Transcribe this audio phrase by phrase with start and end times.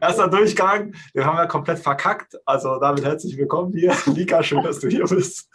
[0.00, 2.34] Erster Durchgang, den haben wir komplett verkackt.
[2.46, 3.94] Also damit herzlich willkommen hier.
[4.06, 5.50] Lika, schön, dass du hier bist.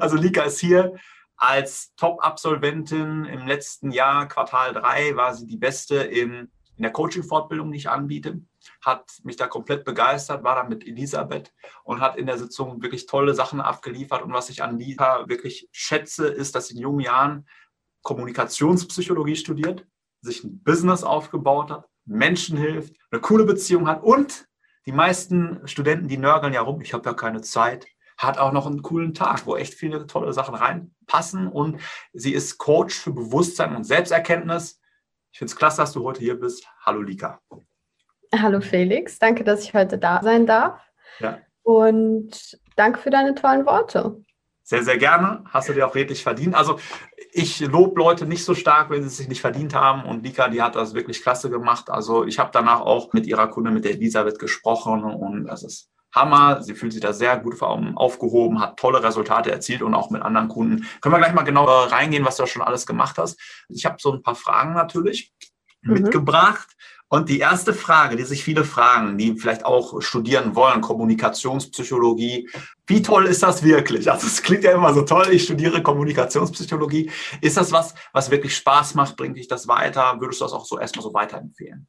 [0.00, 0.94] Also Lika ist hier
[1.36, 7.70] als Top-Absolventin im letzten Jahr, Quartal 3, war sie die Beste in, in der Coaching-Fortbildung,
[7.70, 8.40] die ich anbiete.
[8.82, 11.52] Hat mich da komplett begeistert, war da mit Elisabeth
[11.84, 14.22] und hat in der Sitzung wirklich tolle Sachen abgeliefert.
[14.22, 17.46] Und was ich an Lika wirklich schätze, ist, dass sie in jungen Jahren
[18.02, 19.86] Kommunikationspsychologie studiert,
[20.22, 24.46] sich ein Business aufgebaut hat, Menschen hilft, eine coole Beziehung hat und
[24.86, 27.86] die meisten Studenten, die nörgeln ja rum, ich habe ja keine Zeit,
[28.18, 31.80] hat auch noch einen coolen Tag, wo echt viele tolle Sachen reinpassen und
[32.12, 34.80] sie ist Coach für Bewusstsein und Selbsterkenntnis.
[35.32, 36.66] Ich finde es klasse, dass du heute hier bist.
[36.84, 37.40] Hallo Lika.
[38.34, 40.82] Hallo Felix, danke, dass ich heute da sein darf.
[41.20, 41.38] Ja.
[41.62, 44.20] Und danke für deine tollen Worte.
[44.70, 45.42] Sehr, sehr gerne.
[45.50, 46.54] Hast du dir auch redlich verdient.
[46.54, 46.78] Also
[47.32, 50.04] ich lobe Leute nicht so stark, wenn sie es sich nicht verdient haben.
[50.04, 51.90] Und Lika, die hat das wirklich klasse gemacht.
[51.90, 55.90] Also ich habe danach auch mit ihrer Kunde, mit der Elisabeth, gesprochen und das ist
[56.14, 56.62] Hammer.
[56.62, 60.46] Sie fühlt sich da sehr gut aufgehoben, hat tolle Resultate erzielt und auch mit anderen
[60.46, 60.86] Kunden.
[61.00, 63.40] Können wir gleich mal genau reingehen, was du schon alles gemacht hast.
[63.68, 65.32] Ich habe so ein paar Fragen natürlich
[65.82, 65.94] mhm.
[65.94, 66.68] mitgebracht.
[67.12, 72.48] Und die erste Frage, die sich viele fragen, die vielleicht auch studieren wollen, Kommunikationspsychologie,
[72.90, 74.10] wie toll ist das wirklich?
[74.10, 77.08] Also es klingt ja immer so toll, ich studiere Kommunikationspsychologie.
[77.40, 79.16] Ist das was, was wirklich Spaß macht?
[79.16, 80.16] Bringt dich das weiter?
[80.18, 81.86] Würdest du das auch so erstmal so weiterempfehlen?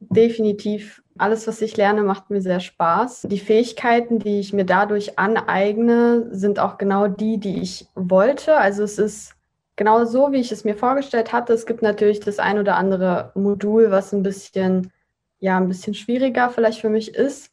[0.00, 1.02] Definitiv.
[1.18, 3.26] Alles, was ich lerne, macht mir sehr Spaß.
[3.30, 8.56] Die Fähigkeiten, die ich mir dadurch aneigne, sind auch genau die, die ich wollte.
[8.56, 9.34] Also es ist
[9.76, 11.52] genau so, wie ich es mir vorgestellt hatte.
[11.52, 14.90] Es gibt natürlich das ein oder andere Modul, was ein bisschen,
[15.40, 17.51] ja, ein bisschen schwieriger vielleicht für mich ist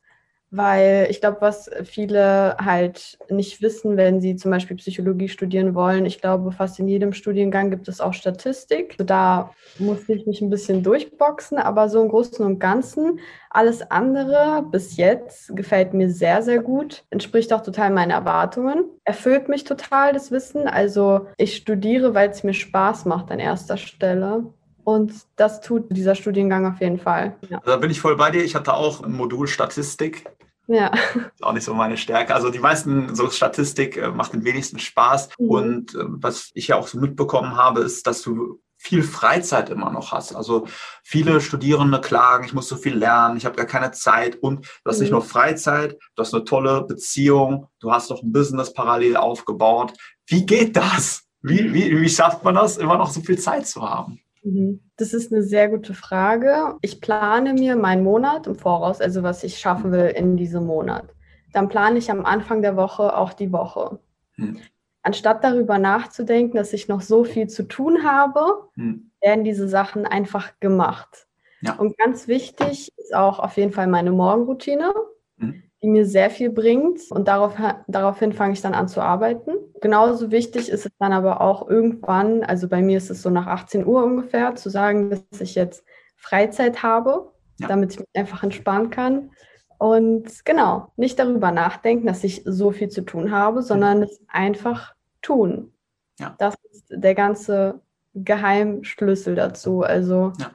[0.52, 6.05] weil ich glaube, was viele halt nicht wissen, wenn sie zum Beispiel Psychologie studieren wollen,
[6.05, 8.92] ich glaube, fast in jedem Studiengang gibt es auch Statistik.
[8.94, 13.20] Also da musste ich mich ein bisschen durchboxen, aber so im Großen und Ganzen,
[13.52, 19.50] alles andere bis jetzt gefällt mir sehr, sehr gut, entspricht auch total meinen Erwartungen, erfüllt
[19.50, 20.67] mich total das Wissen.
[20.67, 24.45] Also ich studiere, weil es mir Spaß macht an erster Stelle.
[24.83, 27.36] Und das tut dieser Studiengang auf jeden Fall.
[27.48, 27.61] Ja.
[27.64, 28.43] Da bin ich voll bei dir.
[28.43, 30.26] Ich hatte auch ein Modul Statistik.
[30.70, 30.92] Ja.
[31.16, 32.36] Ist auch nicht so meine Stärke.
[32.36, 35.30] Also die meisten, so Statistik äh, macht den wenigsten Spaß.
[35.40, 35.50] Mhm.
[35.50, 39.90] Und äh, was ich ja auch so mitbekommen habe, ist, dass du viel Freizeit immer
[39.90, 40.34] noch hast.
[40.36, 40.68] Also
[41.04, 44.90] viele Studierende klagen, ich muss so viel lernen, ich habe gar keine Zeit und du
[44.90, 45.02] hast mhm.
[45.02, 49.94] nicht nur Freizeit, du hast eine tolle Beziehung, du hast doch ein Business parallel aufgebaut.
[50.28, 51.24] Wie geht das?
[51.42, 54.22] Wie, wie, wie schafft man das, immer noch so viel Zeit zu haben?
[54.44, 54.82] Mhm.
[54.98, 56.76] Das ist eine sehr gute Frage.
[56.82, 61.14] Ich plane mir meinen Monat im Voraus, also was ich schaffen will in diesem Monat.
[61.54, 64.00] Dann plane ich am Anfang der Woche auch die Woche.
[64.36, 64.58] Hm.
[65.02, 69.11] Anstatt darüber nachzudenken, dass ich noch so viel zu tun habe, hm.
[69.22, 71.27] werden diese Sachen einfach gemacht.
[71.61, 71.76] Ja.
[71.76, 74.94] Und ganz wichtig ist auch auf jeden Fall meine Morgenroutine.
[75.38, 77.56] Hm die mir sehr viel bringt und darauf,
[77.88, 79.52] daraufhin fange ich dann an zu arbeiten.
[79.82, 83.48] Genauso wichtig ist es dann aber auch irgendwann, also bei mir ist es so nach
[83.48, 85.84] 18 Uhr ungefähr, zu sagen, dass ich jetzt
[86.16, 87.67] Freizeit habe, ja.
[87.67, 89.32] damit ich mich einfach entspannen kann.
[89.78, 94.94] Und genau, nicht darüber nachdenken, dass ich so viel zu tun habe, sondern es einfach
[95.22, 95.72] tun.
[96.20, 96.36] Ja.
[96.38, 97.82] Das ist der ganze
[98.14, 99.84] Geheimschlüssel dazu.
[99.84, 100.52] Also ja.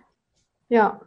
[0.69, 1.01] ja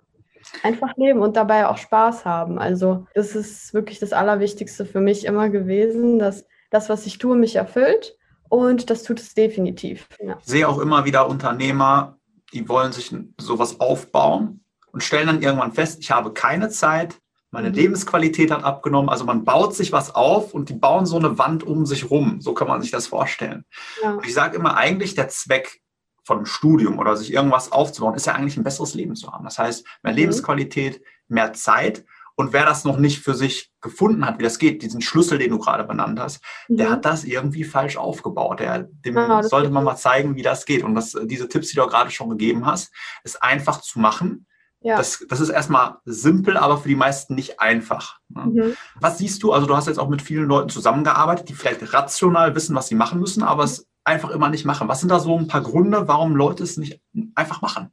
[0.64, 2.58] einfach leben und dabei auch Spaß haben.
[2.58, 7.36] Also das ist wirklich das Allerwichtigste für mich immer gewesen, dass das, was ich tue,
[7.36, 8.18] mich erfüllt
[8.50, 10.08] und das tut es definitiv.
[10.20, 10.38] Ja.
[10.40, 12.18] Ich sehe auch immer wieder Unternehmer,
[12.54, 17.20] die wollen sich sowas aufbauen und stellen dann irgendwann fest, ich habe keine Zeit,
[17.52, 17.76] meine mhm.
[17.76, 19.10] Lebensqualität hat abgenommen.
[19.10, 22.42] Also man baut sich was auf und die bauen so eine Wand um sich rum.
[22.42, 23.66] So kann man sich das vorstellen.
[24.04, 24.20] Ja.
[24.24, 25.82] ich sage immer, eigentlich der Zweck
[26.24, 29.46] von Studium oder sich irgendwas aufzubauen, ist ja eigentlich ein besseres Leben zu haben.
[29.46, 30.20] Das heißt, mehr mhm.
[30.20, 32.04] Lebensqualität, mehr Zeit.
[32.40, 35.50] Und wer das noch nicht für sich gefunden hat, wie das geht, diesen Schlüssel, den
[35.50, 36.78] du gerade benannt hast, mhm.
[36.78, 38.60] der hat das irgendwie falsch aufgebaut.
[38.60, 40.84] Der, dem ah, sollte man mal zeigen, wie das geht.
[40.84, 42.94] Und das, diese Tipps, die du gerade schon gegeben hast,
[43.24, 44.46] ist einfach zu machen.
[44.82, 44.98] Ja.
[44.98, 48.20] Das, das ist erstmal simpel, aber für die meisten nicht einfach.
[48.30, 48.46] Ne?
[48.46, 48.78] Mhm.
[49.02, 49.52] Was siehst du?
[49.52, 52.96] Also du hast jetzt auch mit vielen Leuten zusammengearbeitet, die vielleicht rational wissen, was sie
[52.96, 54.88] machen müssen, aber es einfach immer nicht machen?
[54.88, 57.02] Was sind da so ein paar Gründe, warum Leute es nicht
[57.36, 57.92] einfach machen?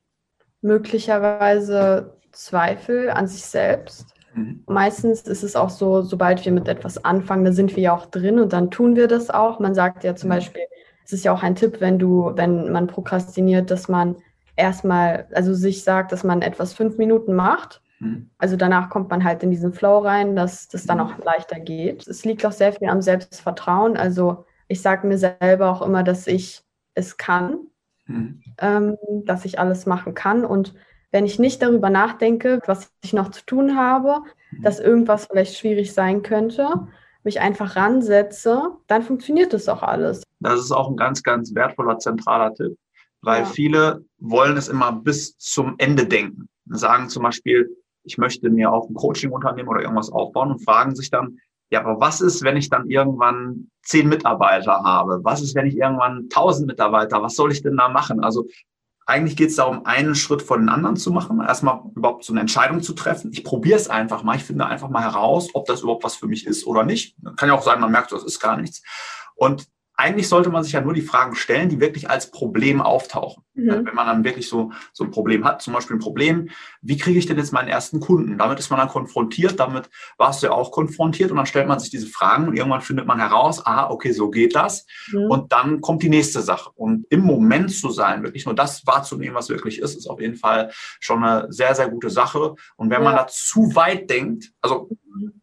[0.62, 4.13] Möglicherweise Zweifel an sich selbst.
[4.34, 4.64] Mhm.
[4.66, 8.06] Meistens ist es auch so, sobald wir mit etwas anfangen, da sind wir ja auch
[8.06, 9.60] drin und dann tun wir das auch.
[9.60, 10.34] Man sagt ja zum mhm.
[10.34, 10.62] Beispiel,
[11.04, 14.16] es ist ja auch ein Tipp, wenn du, wenn man prokrastiniert, dass man
[14.56, 17.82] erstmal, also sich sagt, dass man etwas fünf Minuten macht.
[18.00, 18.30] Mhm.
[18.38, 21.04] Also danach kommt man halt in diesen Flow rein, dass das dann mhm.
[21.04, 22.06] auch leichter geht.
[22.06, 23.96] Es liegt auch sehr viel am Selbstvertrauen.
[23.96, 26.62] Also ich sage mir selber auch immer, dass ich
[26.94, 27.58] es kann,
[28.06, 28.42] mhm.
[28.58, 30.44] ähm, dass ich alles machen kann.
[30.44, 30.74] Und
[31.14, 34.62] wenn ich nicht darüber nachdenke, was ich noch zu tun habe, mhm.
[34.62, 36.88] dass irgendwas vielleicht schwierig sein könnte,
[37.22, 40.24] mich einfach ransetze, dann funktioniert das auch alles.
[40.40, 42.76] Das ist auch ein ganz, ganz wertvoller zentraler Tipp,
[43.22, 43.46] weil ja.
[43.46, 46.48] viele wollen es immer bis zum Ende denken.
[46.66, 47.70] Sagen zum Beispiel,
[48.02, 51.38] ich möchte mir auch ein Coaching-Unternehmen oder irgendwas aufbauen und fragen sich dann,
[51.70, 55.20] ja, aber was ist, wenn ich dann irgendwann zehn Mitarbeiter habe?
[55.22, 57.22] Was ist, wenn ich irgendwann tausend Mitarbeiter?
[57.22, 58.18] Was soll ich denn da machen?
[58.24, 58.46] Also
[59.06, 62.40] eigentlich geht es darum, einen Schritt vor den anderen zu machen, erstmal überhaupt so eine
[62.40, 63.30] Entscheidung zu treffen.
[63.32, 64.36] Ich probiere es einfach mal.
[64.36, 67.16] Ich finde einfach mal heraus, ob das überhaupt was für mich ist oder nicht.
[67.36, 68.82] Kann ja auch sein, man merkt, das ist gar nichts.
[69.34, 69.66] Und
[69.96, 73.44] eigentlich sollte man sich ja nur die Fragen stellen, die wirklich als Problem auftauchen.
[73.54, 73.86] Mhm.
[73.86, 76.50] Wenn man dann wirklich so, so ein Problem hat, zum Beispiel ein Problem,
[76.82, 78.36] wie kriege ich denn jetzt meinen ersten Kunden?
[78.38, 81.78] Damit ist man dann konfrontiert, damit warst du ja auch konfrontiert und dann stellt man
[81.78, 84.86] sich diese Fragen und irgendwann findet man heraus, ah, okay, so geht das.
[85.12, 85.30] Mhm.
[85.30, 86.70] Und dann kommt die nächste Sache.
[86.74, 90.36] Und im Moment zu sein, wirklich nur das wahrzunehmen, was wirklich ist, ist auf jeden
[90.36, 92.54] Fall schon eine sehr, sehr gute Sache.
[92.76, 93.04] Und wenn ja.
[93.04, 94.88] man da zu weit denkt, also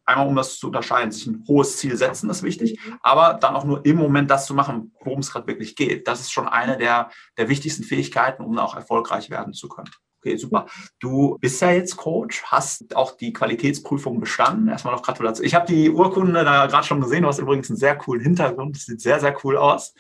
[0.05, 2.97] einmal um das zu unterscheiden, sich ein hohes Ziel setzen ist wichtig, mhm.
[3.01, 6.07] aber dann auch nur im Moment das zu machen, worum es gerade wirklich geht.
[6.07, 8.00] Das ist schon eine der, der wichtigsten Fähigkeiten,
[8.44, 9.92] um auch erfolgreich werden zu können.
[10.24, 10.68] Okay, super.
[11.00, 14.68] Du bist ja jetzt Coach, hast auch die Qualitätsprüfung bestanden.
[14.68, 15.45] Erstmal noch Gratulation.
[15.48, 17.24] Ich habe die Urkunde da gerade schon gesehen.
[17.24, 18.75] Du hast übrigens einen sehr coolen Hintergrund.
[18.75, 19.95] Das sieht sehr, sehr cool aus.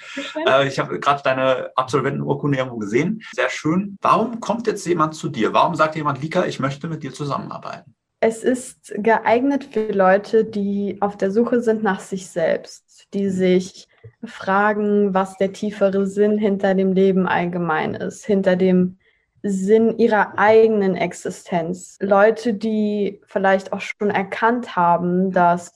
[0.47, 3.23] Äh, ich habe gerade deine Absolventenurkunde irgendwo gesehen.
[3.33, 3.97] Sehr schön.
[3.99, 5.53] Warum kommt jetzt jemand zu dir?
[5.53, 7.95] Warum sagt jemand, Lika, ich möchte mit dir zusammenarbeiten?
[8.19, 13.31] Es ist geeignet für Leute, die auf der Suche sind nach sich selbst, die mhm.
[13.31, 13.87] sich
[14.23, 18.97] fragen, was der tiefere Sinn hinter dem Leben allgemein ist, hinter dem
[19.43, 21.97] Sinn ihrer eigenen Existenz.
[21.99, 25.73] Leute, die vielleicht auch schon erkannt haben, dass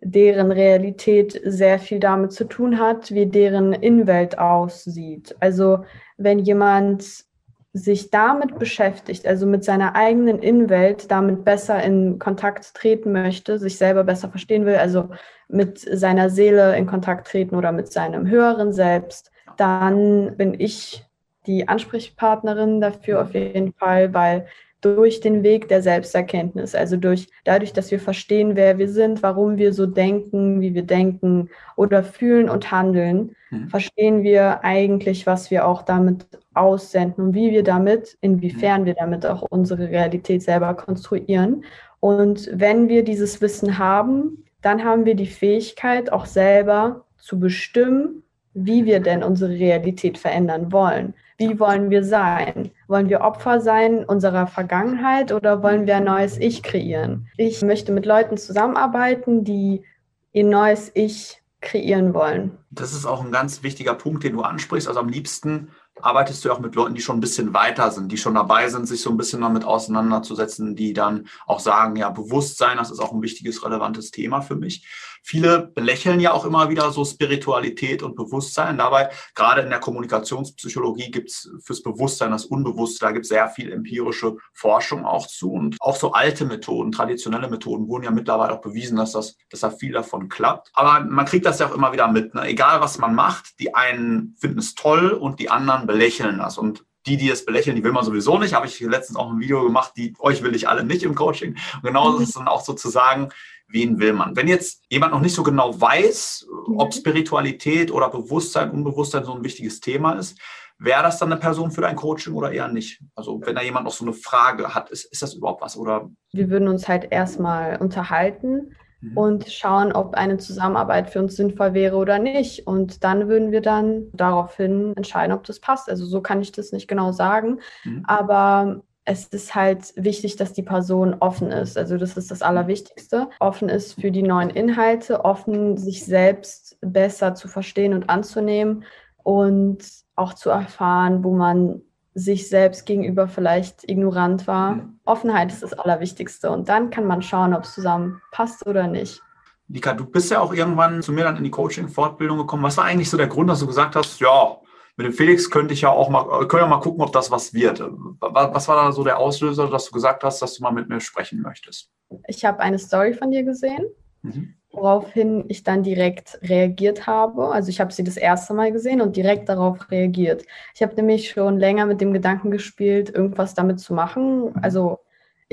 [0.00, 5.36] deren Realität sehr viel damit zu tun hat, wie deren Innenwelt aussieht.
[5.40, 5.84] Also
[6.16, 7.24] wenn jemand
[7.72, 13.78] sich damit beschäftigt, also mit seiner eigenen Innenwelt, damit besser in Kontakt treten möchte, sich
[13.78, 15.10] selber besser verstehen will, also
[15.48, 21.04] mit seiner Seele in Kontakt treten oder mit seinem höheren Selbst, dann bin ich
[21.46, 24.46] die Ansprechpartnerin dafür auf jeden Fall, weil
[24.80, 29.58] durch den Weg der Selbsterkenntnis, also durch dadurch, dass wir verstehen, wer wir sind, warum
[29.58, 33.68] wir so denken, wie wir denken oder fühlen und handeln, mhm.
[33.68, 39.26] verstehen wir eigentlich, was wir auch damit aussenden und wie wir damit, inwiefern wir damit
[39.26, 41.64] auch unsere Realität selber konstruieren.
[42.00, 48.22] Und wenn wir dieses Wissen haben, dann haben wir die Fähigkeit, auch selber zu bestimmen,
[48.54, 51.14] wie wir denn unsere Realität verändern wollen.
[51.38, 52.70] Wie wollen wir sein?
[52.90, 57.28] Wollen wir Opfer sein unserer Vergangenheit oder wollen wir ein neues Ich kreieren?
[57.36, 59.84] Ich möchte mit Leuten zusammenarbeiten, die
[60.32, 62.58] ihr neues Ich kreieren wollen.
[62.72, 64.88] Das ist auch ein ganz wichtiger Punkt, den du ansprichst.
[64.88, 65.68] Also am liebsten
[66.02, 68.88] arbeitest du auch mit Leuten, die schon ein bisschen weiter sind, die schon dabei sind,
[68.88, 73.12] sich so ein bisschen damit auseinanderzusetzen, die dann auch sagen, ja, Bewusstsein, das ist auch
[73.12, 74.84] ein wichtiges, relevantes Thema für mich.
[75.22, 78.78] Viele belächeln ja auch immer wieder so Spiritualität und Bewusstsein.
[78.78, 83.48] Dabei, gerade in der Kommunikationspsychologie gibt es fürs Bewusstsein das Unbewusste, da gibt es sehr
[83.48, 85.52] viel empirische Forschung auch zu.
[85.52, 89.60] Und auch so alte Methoden, traditionelle Methoden wurden ja mittlerweile auch bewiesen, dass, das, dass
[89.60, 90.70] da viel davon klappt.
[90.74, 92.34] Aber man kriegt das ja auch immer wieder mit.
[92.34, 92.46] Ne?
[92.46, 96.58] Egal, was man macht, die einen finden es toll und die anderen belächeln das.
[96.58, 98.54] Und die, die es belächeln, die will man sowieso nicht.
[98.54, 101.56] Habe ich letztens auch ein Video gemacht, die euch will ich alle nicht im Coaching.
[101.76, 103.30] Und genauso ist es dann auch sozusagen,
[103.70, 104.36] wen will man?
[104.36, 106.46] Wenn jetzt jemand noch nicht so genau weiß,
[106.76, 106.92] ob mhm.
[106.92, 110.38] Spiritualität oder Bewusstsein, Unbewusstsein so ein wichtiges Thema ist,
[110.78, 113.00] wäre das dann eine Person für dein Coaching oder eher nicht?
[113.14, 115.76] Also wenn da jemand noch so eine Frage hat, ist, ist das überhaupt was?
[115.76, 116.10] Oder?
[116.32, 119.16] Wir würden uns halt erstmal unterhalten mhm.
[119.16, 122.66] und schauen, ob eine Zusammenarbeit für uns sinnvoll wäre oder nicht.
[122.66, 125.90] Und dann würden wir dann daraufhin entscheiden, ob das passt.
[125.90, 127.60] Also so kann ich das nicht genau sagen.
[127.84, 128.02] Mhm.
[128.06, 131.76] Aber es ist halt wichtig, dass die Person offen ist.
[131.76, 133.28] Also das ist das Allerwichtigste.
[133.40, 138.84] Offen ist für die neuen Inhalte, offen sich selbst besser zu verstehen und anzunehmen
[139.22, 139.78] und
[140.16, 141.82] auch zu erfahren, wo man
[142.14, 144.80] sich selbst gegenüber vielleicht ignorant war.
[145.04, 146.50] Offenheit ist das Allerwichtigste.
[146.50, 149.22] Und dann kann man schauen, ob es zusammen passt oder nicht.
[149.68, 152.64] Lika, du bist ja auch irgendwann zu mir dann in die Coaching-Fortbildung gekommen.
[152.64, 154.56] Was war eigentlich so der Grund, dass du gesagt hast, ja,
[155.00, 157.54] mit dem Felix könnte ich ja auch mal, können wir mal gucken, ob das was
[157.54, 157.82] wird.
[158.20, 161.00] Was war da so der Auslöser, dass du gesagt hast, dass du mal mit mir
[161.00, 161.90] sprechen möchtest?
[162.28, 163.86] Ich habe eine Story von dir gesehen,
[164.20, 164.56] mhm.
[164.72, 167.48] woraufhin ich dann direkt reagiert habe.
[167.48, 170.44] Also ich habe sie das erste Mal gesehen und direkt darauf reagiert.
[170.74, 174.50] Ich habe nämlich schon länger mit dem Gedanken gespielt, irgendwas damit zu machen.
[174.50, 174.52] Mhm.
[174.60, 174.98] Also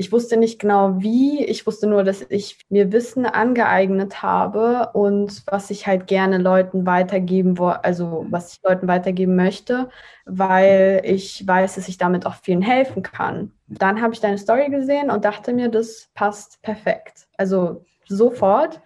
[0.00, 5.42] Ich wusste nicht genau wie, ich wusste nur, dass ich mir Wissen angeeignet habe und
[5.46, 9.88] was ich halt gerne Leuten weitergeben, also was ich Leuten weitergeben möchte,
[10.24, 13.50] weil ich weiß, dass ich damit auch vielen helfen kann.
[13.66, 17.26] Dann habe ich deine Story gesehen und dachte mir, das passt perfekt.
[17.36, 18.80] Also sofort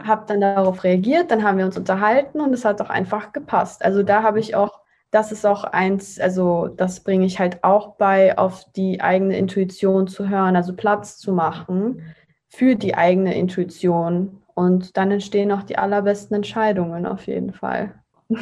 [0.00, 3.84] habe dann darauf reagiert, dann haben wir uns unterhalten und es hat auch einfach gepasst.
[3.84, 4.81] Also da habe ich auch
[5.12, 10.08] das ist auch eins, also das bringe ich halt auch bei, auf die eigene Intuition
[10.08, 12.14] zu hören, also Platz zu machen
[12.48, 14.42] für die eigene Intuition.
[14.54, 17.94] Und dann entstehen auch die allerbesten Entscheidungen auf jeden Fall.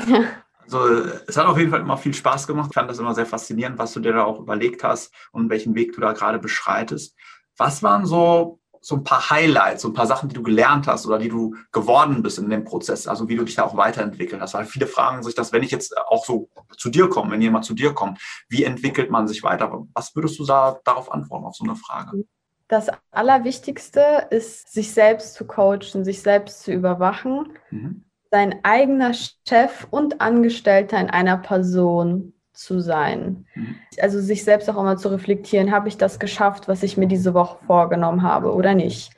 [0.72, 2.68] Also es hat auf jeden Fall immer viel Spaß gemacht.
[2.70, 5.74] Ich fand das immer sehr faszinierend, was du dir da auch überlegt hast und welchen
[5.74, 7.16] Weg du da gerade beschreitest.
[7.56, 11.06] Was waren so so ein paar Highlights, so ein paar Sachen, die du gelernt hast
[11.06, 14.40] oder die du geworden bist in dem Prozess, also wie du dich da auch weiterentwickelt
[14.40, 14.54] hast.
[14.54, 17.64] Weil viele fragen sich das, wenn ich jetzt auch so zu dir komme, wenn jemand
[17.64, 18.18] zu dir kommt,
[18.48, 19.86] wie entwickelt man sich weiter?
[19.94, 22.24] Was würdest du da darauf antworten, auf so eine Frage?
[22.68, 28.04] Das Allerwichtigste ist, sich selbst zu coachen, sich selbst zu überwachen, mhm.
[28.30, 33.46] sein eigener Chef und Angestellter in einer Person zu sein.
[33.54, 33.76] Mhm.
[34.00, 37.32] Also sich selbst auch immer zu reflektieren, habe ich das geschafft, was ich mir diese
[37.32, 39.12] Woche vorgenommen habe oder nicht.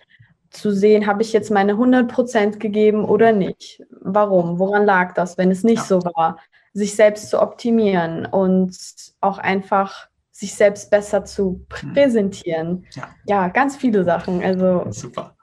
[0.51, 3.83] Zu sehen, habe ich jetzt meine 100 Prozent gegeben oder nicht.
[4.01, 4.59] Warum?
[4.59, 5.85] Woran lag das, wenn es nicht ja.
[5.85, 6.39] so war?
[6.73, 8.77] Sich selbst zu optimieren und
[9.21, 11.95] auch einfach sich selbst besser zu mhm.
[11.95, 12.87] präsentieren.
[12.95, 14.43] Ja, ja ganz viele Sachen.
[14.43, 15.37] Also super.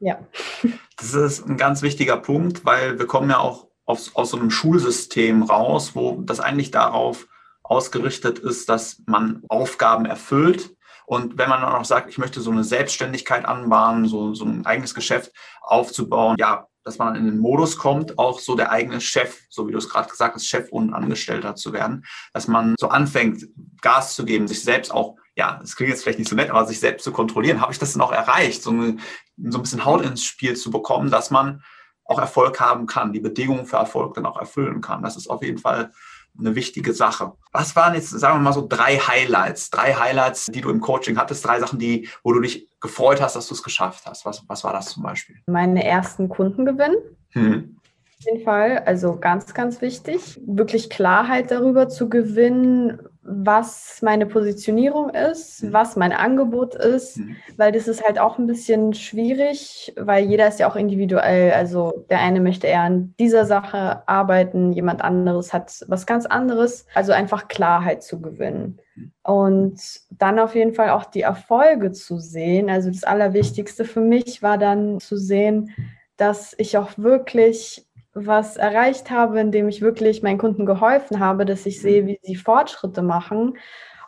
[0.00, 0.18] Ja.
[0.98, 4.50] Das ist ein ganz wichtiger Punkt, weil wir kommen ja auch aus, aus so einem
[4.50, 7.26] Schulsystem raus, wo das eigentlich darauf
[7.68, 10.74] ausgerichtet ist, dass man Aufgaben erfüllt.
[11.06, 14.66] Und wenn man dann auch sagt, ich möchte so eine Selbstständigkeit anbahnen, so, so ein
[14.66, 15.32] eigenes Geschäft
[15.62, 19.72] aufzubauen, ja, dass man in den Modus kommt, auch so der eigene Chef, so wie
[19.72, 23.46] du es gerade gesagt hast, Chef und Angestellter zu werden, dass man so anfängt,
[23.82, 26.66] Gas zu geben, sich selbst auch, ja, das klingt jetzt vielleicht nicht so nett, aber
[26.66, 27.60] sich selbst zu kontrollieren.
[27.60, 28.96] Habe ich das denn auch erreicht, so, eine,
[29.36, 31.62] so ein bisschen Haut ins Spiel zu bekommen, dass man
[32.04, 35.02] auch Erfolg haben kann, die Bedingungen für Erfolg dann auch erfüllen kann.
[35.02, 35.92] Das ist auf jeden Fall
[36.38, 37.32] eine wichtige Sache.
[37.52, 39.70] Was waren jetzt, sagen wir mal so, drei Highlights?
[39.70, 43.36] Drei Highlights, die du im Coaching hattest, drei Sachen, die, wo du dich gefreut hast,
[43.36, 44.24] dass du es geschafft hast.
[44.24, 45.36] Was, was war das zum Beispiel?
[45.46, 46.96] Meine ersten Kunden gewinnen.
[47.30, 47.76] Hm.
[48.18, 52.98] Auf jeden Fall, also ganz, ganz wichtig, wirklich Klarheit darüber zu gewinnen,
[53.30, 55.72] was meine Positionierung ist, mhm.
[55.72, 57.36] was mein Angebot ist, mhm.
[57.56, 61.52] weil das ist halt auch ein bisschen schwierig, weil jeder ist ja auch individuell.
[61.52, 66.86] Also der eine möchte eher an dieser Sache arbeiten, jemand anderes hat was ganz anderes.
[66.94, 68.80] Also einfach Klarheit zu gewinnen.
[68.94, 69.12] Mhm.
[69.22, 69.80] Und
[70.10, 72.70] dann auf jeden Fall auch die Erfolge zu sehen.
[72.70, 75.74] Also das Allerwichtigste für mich war dann zu sehen,
[76.16, 81.66] dass ich auch wirklich was erreicht habe, indem ich wirklich meinen Kunden geholfen habe, dass
[81.66, 83.58] ich sehe, wie sie Fortschritte machen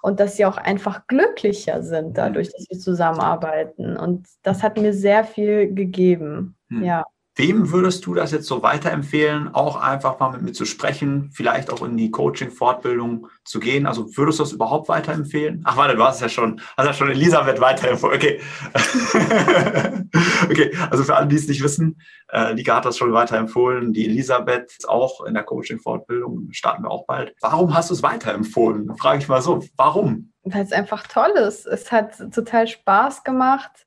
[0.03, 3.97] und dass sie auch einfach glücklicher sind dadurch, dass wir zusammenarbeiten.
[3.97, 6.57] Und das hat mir sehr viel gegeben.
[6.69, 6.85] Hm.
[6.85, 7.05] Ja.
[7.41, 11.73] Wem würdest du das jetzt so weiterempfehlen, auch einfach mal mit mir zu sprechen, vielleicht
[11.73, 13.87] auch in die Coaching-Fortbildung zu gehen?
[13.87, 15.63] Also würdest du das überhaupt weiterempfehlen?
[15.65, 18.15] Ach warte, du hast ja schon, hast ja schon Elisabeth weiterempfohlen.
[18.15, 18.41] Okay.
[20.51, 21.99] okay, also für alle, die es nicht wissen,
[22.31, 23.95] äh, Lika hat das schon weiterempfohlen.
[23.95, 27.35] Die Elisabeth ist auch in der Coaching-Fortbildung, starten wir auch bald.
[27.41, 28.95] Warum hast du es weiterempfohlen?
[28.99, 29.65] Frage ich mal so.
[29.79, 30.31] Warum?
[30.43, 31.67] Weil es einfach toll ist.
[31.67, 33.87] Es hat total Spaß gemacht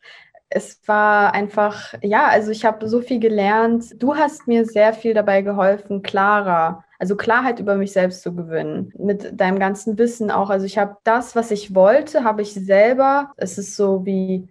[0.56, 4.02] es war einfach, ja, also ich habe so viel gelernt.
[4.02, 8.94] Du hast mir sehr viel dabei geholfen, klarer, also Klarheit über mich selbst zu gewinnen.
[8.98, 10.52] Mit deinem ganzen Wissen auch.
[10.52, 13.32] Also ich habe das, was ich wollte, habe ich selber.
[13.36, 14.48] Es ist so wie,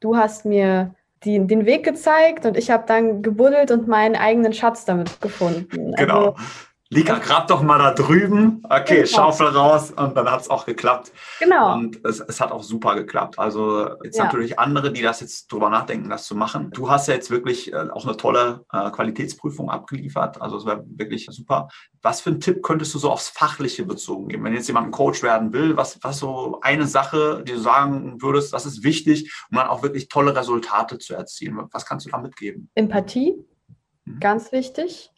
[0.00, 0.94] du hast mir
[1.24, 5.94] die, den Weg gezeigt und ich habe dann gebuddelt und meinen eigenen Schatz damit gefunden.
[5.96, 6.32] Genau.
[6.32, 6.34] Also,
[6.88, 8.62] Lika, grab doch mal da drüben.
[8.62, 9.06] Okay, genau.
[9.06, 11.12] Schaufel raus und dann hat es auch geklappt.
[11.40, 11.74] Genau.
[11.74, 13.40] Und es, es, hat auch super geklappt.
[13.40, 14.24] Also jetzt ja.
[14.24, 16.70] natürlich andere, die das jetzt drüber nachdenken, das zu machen.
[16.70, 20.40] Du hast ja jetzt wirklich äh, auch eine tolle äh, Qualitätsprüfung abgeliefert.
[20.40, 21.68] Also es war wirklich super.
[22.02, 24.44] Was für einen Tipp könntest du so aufs Fachliche bezogen geben?
[24.44, 28.22] Wenn jetzt jemand ein Coach werden will, was, was so eine Sache, die du sagen
[28.22, 31.58] würdest, das ist wichtig, um dann auch wirklich tolle Resultate zu erzielen?
[31.72, 32.70] Was kannst du da mitgeben?
[32.76, 33.34] Empathie,
[34.04, 34.20] mhm.
[34.20, 35.10] ganz wichtig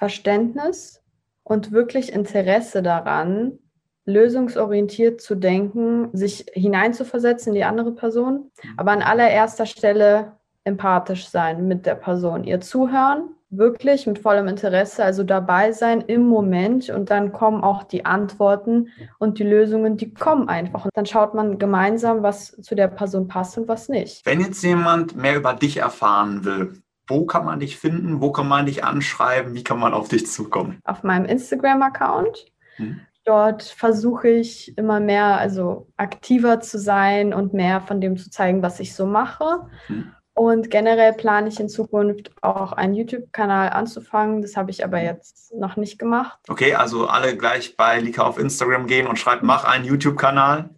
[0.00, 1.02] Verständnis
[1.42, 3.58] und wirklich Interesse daran,
[4.06, 11.68] lösungsorientiert zu denken, sich hineinzuversetzen in die andere Person, aber an allererster Stelle empathisch sein
[11.68, 17.10] mit der Person, ihr zuhören, wirklich mit vollem Interesse, also dabei sein im Moment und
[17.10, 18.88] dann kommen auch die Antworten
[19.18, 23.28] und die Lösungen, die kommen einfach und dann schaut man gemeinsam, was zu der Person
[23.28, 24.24] passt und was nicht.
[24.24, 26.80] Wenn jetzt jemand mehr über dich erfahren will,
[27.10, 28.22] wo kann man dich finden?
[28.22, 29.54] Wo kann man dich anschreiben?
[29.54, 30.80] Wie kann man auf dich zukommen?
[30.84, 32.46] Auf meinem Instagram-Account.
[32.76, 33.00] Hm.
[33.26, 38.62] dort versuche ich immer mehr, also aktiver zu sein und mehr von dem zu zeigen,
[38.62, 39.66] was ich so mache.
[39.88, 40.12] Mhm.
[40.34, 44.40] Und generell plane ich in Zukunft auch einen YouTube-Kanal anzufangen.
[44.40, 46.38] Das habe ich aber jetzt noch nicht gemacht.
[46.48, 50.70] Okay, also alle gleich bei Lika auf Instagram gehen und schreiben, mach einen YouTube-Kanal.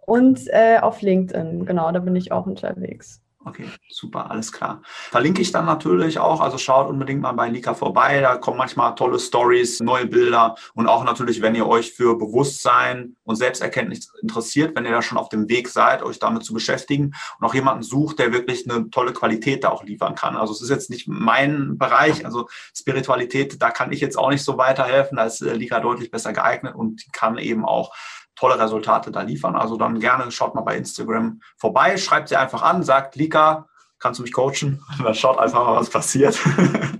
[0.00, 3.22] Und äh, auf LinkedIn, genau, da bin ich auch unterwegs.
[3.42, 4.82] Okay, super, alles klar.
[4.84, 8.94] Verlinke ich dann natürlich auch, also schaut unbedingt mal bei Lika vorbei, da kommen manchmal
[8.94, 14.76] tolle Stories, neue Bilder und auch natürlich, wenn ihr euch für Bewusstsein und Selbsterkenntnis interessiert,
[14.76, 17.82] wenn ihr da schon auf dem Weg seid, euch damit zu beschäftigen und auch jemanden
[17.82, 20.36] sucht, der wirklich eine tolle Qualität da auch liefern kann.
[20.36, 24.44] Also es ist jetzt nicht mein Bereich, also Spiritualität, da kann ich jetzt auch nicht
[24.44, 27.94] so weiterhelfen, da ist äh, Lika deutlich besser geeignet und kann eben auch
[28.40, 29.54] tolle Resultate da liefern.
[29.54, 33.68] Also dann gerne schaut mal bei Instagram vorbei, schreibt sie einfach an, sagt Lika,
[33.98, 34.82] kannst du mich coachen?
[35.04, 36.38] Dann schaut einfach mal, was passiert.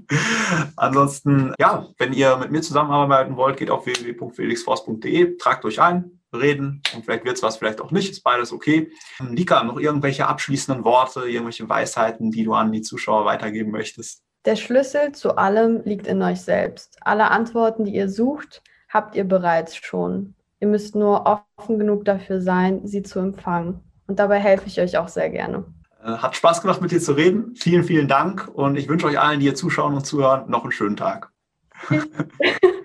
[0.76, 6.82] Ansonsten, ja, wenn ihr mit mir zusammenarbeiten wollt, geht auf www.felixforce.de, tragt euch ein, reden
[6.94, 8.90] und vielleicht wird es was, vielleicht auch nicht, ist beides okay.
[9.18, 14.22] Lika, noch irgendwelche abschließenden Worte, irgendwelche Weisheiten, die du an die Zuschauer weitergeben möchtest?
[14.44, 16.98] Der Schlüssel zu allem liegt in euch selbst.
[17.00, 20.34] Alle Antworten, die ihr sucht, habt ihr bereits schon.
[20.60, 23.80] Ihr müsst nur offen genug dafür sein, sie zu empfangen.
[24.06, 25.64] Und dabei helfe ich euch auch sehr gerne.
[26.04, 27.54] Äh, hat Spaß gemacht, mit dir zu reden.
[27.56, 28.48] Vielen, vielen Dank.
[28.52, 31.32] Und ich wünsche euch allen, die hier zuschauen und zuhören, noch einen schönen Tag.